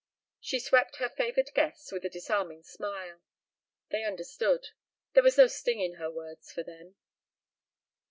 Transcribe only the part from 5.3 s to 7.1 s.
no sting in her words for them.